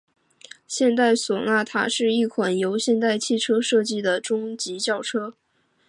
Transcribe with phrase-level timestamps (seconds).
[0.65, 5.35] 现代索纳塔是一款由现代汽车设计的中级轿车。